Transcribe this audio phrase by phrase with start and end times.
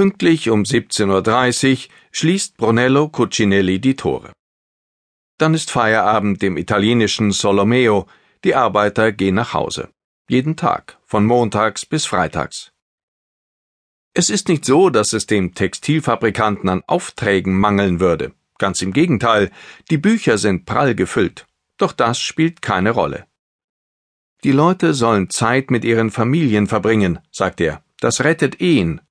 [0.00, 4.32] Pünktlich um 17.30 Uhr schließt Brunello Cucinelli die Tore.
[5.36, 8.06] Dann ist Feierabend im italienischen Solomeo,
[8.42, 9.90] die Arbeiter gehen nach Hause.
[10.26, 12.72] Jeden Tag, von montags bis freitags.
[14.14, 18.32] Es ist nicht so, dass es dem Textilfabrikanten an Aufträgen mangeln würde.
[18.56, 19.50] Ganz im Gegenteil,
[19.90, 21.46] die Bücher sind prall gefüllt.
[21.76, 23.26] Doch das spielt keine Rolle.
[24.44, 27.84] Die Leute sollen Zeit mit ihren Familien verbringen, sagt er.
[27.98, 29.02] Das rettet Ehen.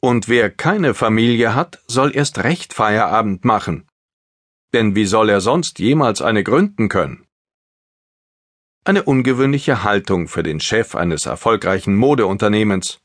[0.00, 3.88] Und wer keine Familie hat, soll erst recht Feierabend machen.
[4.72, 7.26] Denn wie soll er sonst jemals eine gründen können?
[8.84, 13.00] Eine ungewöhnliche Haltung für den Chef eines erfolgreichen Modeunternehmens.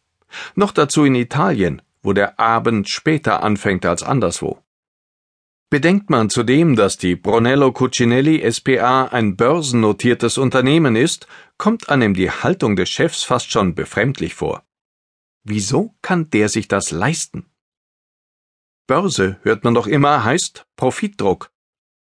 [0.55, 4.59] Noch dazu in Italien, wo der Abend später anfängt als anderswo.
[5.69, 12.29] Bedenkt man zudem, dass die Brunello Cucinelli SPA ein börsennotiertes Unternehmen ist, kommt einem die
[12.29, 14.63] Haltung des Chefs fast schon befremdlich vor.
[15.43, 17.45] Wieso kann der sich das leisten?
[18.87, 21.51] Börse, hört man doch immer, heißt Profitdruck.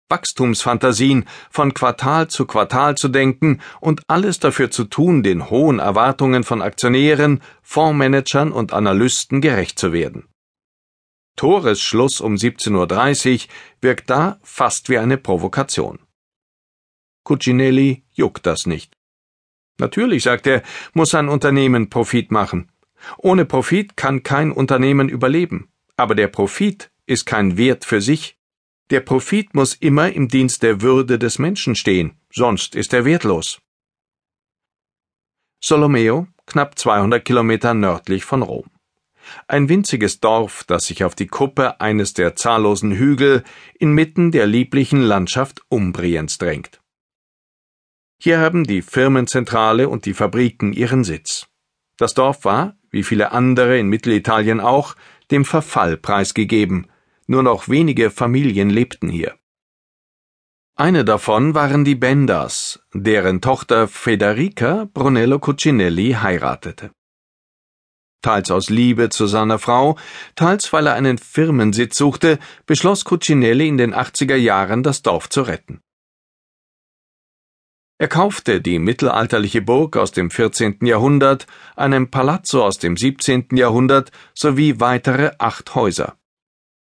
[0.10, 6.44] Wachstumsfantasien, von Quartal zu Quartal zu denken und alles dafür zu tun, den hohen Erwartungen
[6.44, 10.28] von Aktionären, Fondsmanagern und Analysten gerecht zu werden.
[11.38, 13.50] Toresschluss um 17.30 Uhr
[13.80, 16.00] wirkt da fast wie eine Provokation.
[17.24, 18.94] Cucinelli juckt das nicht.
[19.80, 20.62] Natürlich, sagt er,
[20.94, 22.71] muss ein Unternehmen Profit machen.
[23.18, 25.70] Ohne Profit kann kein Unternehmen überleben.
[25.98, 28.38] Aber der Profit ist kein Wert für sich.
[28.90, 33.62] Der Profit muss immer im Dienst der Würde des Menschen stehen, sonst ist er wertlos.
[35.64, 38.70] Solomeo, knapp 200 Kilometer nördlich von Rom.
[39.48, 43.44] Ein winziges Dorf, das sich auf die Kuppe eines der zahllosen Hügel
[43.80, 46.82] inmitten der lieblichen Landschaft Umbriens drängt.
[48.20, 51.48] Hier haben die Firmenzentrale und die Fabriken ihren Sitz.
[51.98, 54.96] Das Dorf war, wie viele andere in Mittelitalien auch,
[55.32, 56.88] dem Verfall preisgegeben,
[57.26, 59.36] nur noch wenige Familien lebten hier.
[60.76, 66.92] Eine davon waren die Bendas, deren Tochter Federica Brunello Cucinelli heiratete.
[68.22, 69.98] Teils aus Liebe zu seiner Frau,
[70.36, 75.42] teils weil er einen Firmensitz suchte, beschloss Cucinelli in den 80er Jahren das Dorf zu
[75.42, 75.82] retten.
[78.02, 80.80] Er kaufte die mittelalterliche Burg aus dem 14.
[80.82, 81.46] Jahrhundert,
[81.76, 83.50] einem Palazzo aus dem 17.
[83.52, 86.18] Jahrhundert sowie weitere acht Häuser,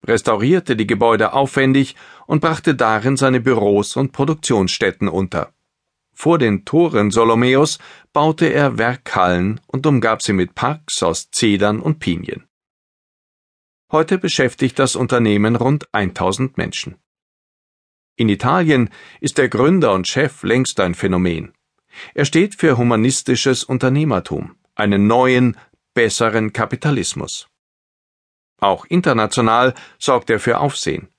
[0.07, 1.95] restaurierte die Gebäude aufwendig
[2.25, 5.53] und brachte darin seine Büros und Produktionsstätten unter.
[6.11, 7.77] Vor den Toren Solomeos
[8.11, 12.45] baute er Werkhallen und umgab sie mit Parks aus Zedern und Pinien.
[13.91, 16.95] Heute beschäftigt das Unternehmen rund 1000 Menschen.
[18.17, 18.89] In Italien
[19.19, 21.51] ist der Gründer und Chef längst ein Phänomen.
[22.13, 25.57] Er steht für humanistisches Unternehmertum, einen neuen,
[25.93, 27.47] besseren Kapitalismus.
[28.59, 31.09] Auch international sorgt er für Aufsehen.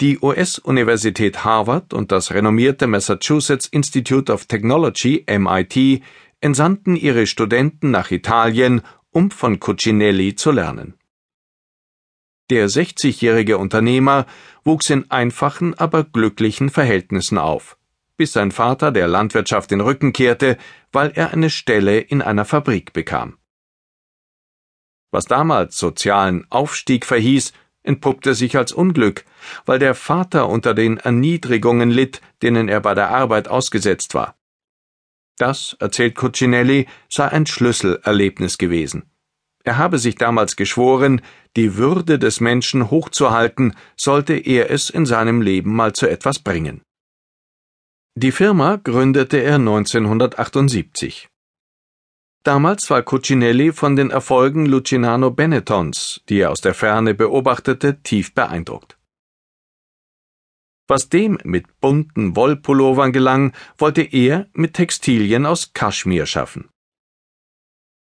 [0.00, 6.02] Die US-Universität Harvard und das renommierte Massachusetts Institute of Technology MIT
[6.40, 10.94] entsandten ihre Studenten nach Italien, um von Cucinelli zu lernen.
[12.50, 14.26] Der 60-jährige Unternehmer
[14.64, 17.78] wuchs in einfachen, aber glücklichen Verhältnissen auf,
[18.16, 20.58] bis sein Vater der Landwirtschaft den Rücken kehrte,
[20.92, 23.38] weil er eine Stelle in einer Fabrik bekam.
[25.10, 27.52] Was damals sozialen Aufstieg verhieß,
[27.82, 29.24] entpuppte sich als Unglück,
[29.66, 34.36] weil der Vater unter den Erniedrigungen litt, denen er bei der Arbeit ausgesetzt war.
[35.36, 39.11] Das, erzählt Cucinelli, sei ein Schlüsselerlebnis gewesen.
[39.64, 41.20] Er habe sich damals geschworen,
[41.56, 46.82] die Würde des Menschen hochzuhalten, sollte er es in seinem Leben mal zu etwas bringen.
[48.14, 51.28] Die Firma gründete er 1978.
[52.44, 58.34] Damals war Cucinelli von den Erfolgen Luciano Benettons, die er aus der Ferne beobachtete, tief
[58.34, 58.98] beeindruckt.
[60.88, 66.68] Was dem mit bunten Wollpullovern gelang, wollte er mit Textilien aus Kaschmir schaffen.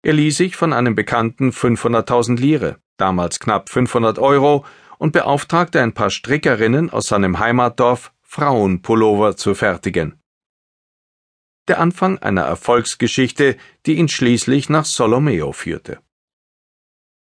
[0.08, 4.64] Er ließ sich von einem Bekannten 500.000 Lire, damals knapp 500 Euro,
[4.96, 10.18] und beauftragte ein paar Strickerinnen aus seinem Heimatdorf, Frauenpullover zu fertigen.
[11.68, 15.98] Der Anfang einer Erfolgsgeschichte, die ihn schließlich nach Solomeo führte.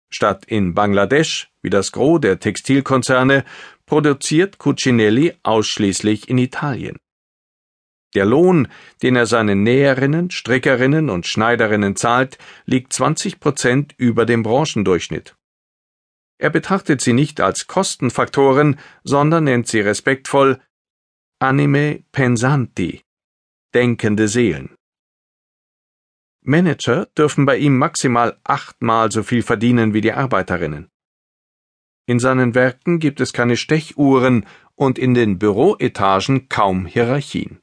[0.09, 3.45] Statt in Bangladesch, wie das Gros der Textilkonzerne,
[3.85, 6.99] produziert Cucinelli ausschließlich in Italien.
[8.15, 8.69] Der Lohn,
[9.03, 15.37] den er seinen Näherinnen, Strickerinnen und Schneiderinnen zahlt, liegt 20 Prozent über dem Branchendurchschnitt.
[16.39, 20.61] Er betrachtet sie nicht als Kostenfaktoren, sondern nennt sie respektvoll
[21.39, 23.03] Anime pensanti,
[23.75, 24.75] denkende Seelen.
[26.43, 30.89] Manager dürfen bei ihm maximal achtmal so viel verdienen wie die Arbeiterinnen.
[32.07, 37.61] In seinen Werken gibt es keine Stechuhren und in den Büroetagen kaum Hierarchien.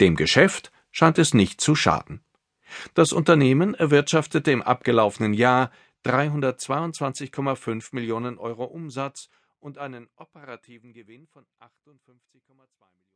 [0.00, 2.24] Dem Geschäft scheint es nicht zu schaden.
[2.94, 5.70] Das Unternehmen erwirtschaftete im abgelaufenen Jahr
[6.04, 9.28] 322,5 Millionen Euro Umsatz
[9.60, 11.68] und einen operativen Gewinn von 58,2
[12.32, 13.13] Millionen